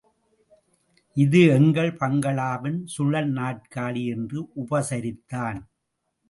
[1.15, 5.61] இது எங்கள் பங்களாவின் சுழல்நாற்காலி என்று உபசரித்தான்.